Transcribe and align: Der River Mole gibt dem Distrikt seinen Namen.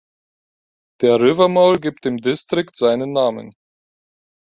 Der 1.01 1.19
River 1.21 1.47
Mole 1.47 1.79
gibt 1.79 2.05
dem 2.05 2.17
Distrikt 2.17 2.75
seinen 2.75 3.11
Namen. 3.11 3.53